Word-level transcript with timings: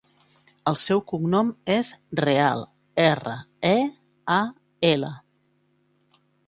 El 0.71 0.77
seu 0.83 1.01
cognom 1.11 1.51
és 1.75 1.91
Real: 2.25 2.65
erra, 3.07 3.37
e, 3.77 3.77
a, 4.41 4.43
ela. 4.93 5.15